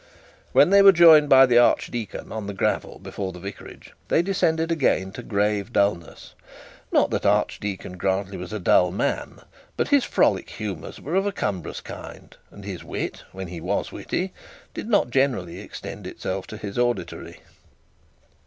[0.51, 4.71] When they were joined by the archdeacon on the gravel before the vicarage, they descended
[4.71, 6.33] again to grave dullness.
[6.91, 9.41] Not that Archdeacon Grantly was a dull man;
[9.77, 13.91] but his frolic humours were of a cumbrous kind; and his wit, when he was
[13.91, 14.33] witty,
[14.73, 17.41] did not generally extend itself to his auditory.